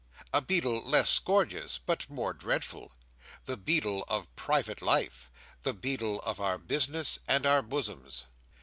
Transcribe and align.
A 0.33 0.41
beadle 0.41 0.81
less 0.83 1.19
gorgeous 1.19 1.77
but 1.77 2.09
more 2.09 2.33
dreadful; 2.33 2.91
the 3.45 3.55
beadle 3.55 4.03
of 4.07 4.35
private 4.35 4.81
life; 4.81 5.29
the 5.61 5.73
beadle 5.73 6.19
of 6.21 6.39
our 6.41 6.57
business 6.57 7.19
and 7.27 7.45
our 7.45 7.61
bosoms. 7.61 8.23